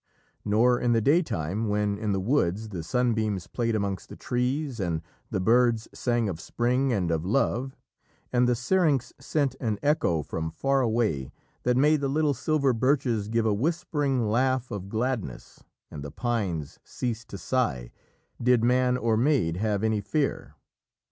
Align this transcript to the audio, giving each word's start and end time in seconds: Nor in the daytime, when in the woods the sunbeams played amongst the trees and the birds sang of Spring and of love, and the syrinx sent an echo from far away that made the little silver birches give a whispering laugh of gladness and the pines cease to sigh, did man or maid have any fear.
Nor 0.43 0.79
in 0.79 0.93
the 0.93 0.99
daytime, 0.99 1.69
when 1.69 1.99
in 1.99 2.11
the 2.11 2.19
woods 2.19 2.69
the 2.69 2.81
sunbeams 2.81 3.45
played 3.45 3.75
amongst 3.75 4.09
the 4.09 4.15
trees 4.15 4.79
and 4.79 5.03
the 5.29 5.39
birds 5.39 5.87
sang 5.93 6.27
of 6.27 6.41
Spring 6.41 6.91
and 6.91 7.11
of 7.11 7.23
love, 7.23 7.77
and 8.33 8.47
the 8.49 8.55
syrinx 8.55 9.13
sent 9.19 9.53
an 9.59 9.77
echo 9.83 10.23
from 10.23 10.49
far 10.49 10.81
away 10.81 11.31
that 11.61 11.77
made 11.77 12.01
the 12.01 12.07
little 12.09 12.33
silver 12.33 12.73
birches 12.73 13.27
give 13.27 13.45
a 13.45 13.53
whispering 13.53 14.27
laugh 14.27 14.71
of 14.71 14.89
gladness 14.89 15.63
and 15.91 16.03
the 16.03 16.09
pines 16.09 16.79
cease 16.83 17.23
to 17.25 17.37
sigh, 17.37 17.91
did 18.41 18.63
man 18.63 18.97
or 18.97 19.15
maid 19.15 19.57
have 19.57 19.83
any 19.83 20.01
fear. 20.01 20.55